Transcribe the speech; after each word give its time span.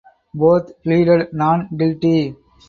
Both 0.33 0.81
pleaded 0.81 1.31
non 1.31 1.69
guilty. 1.77 2.35